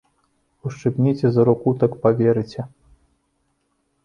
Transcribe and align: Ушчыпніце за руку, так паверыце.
Ушчыпніце 0.69 1.25
за 1.35 1.41
руку, 1.49 1.75
так 1.83 1.91
паверыце. 2.07 2.61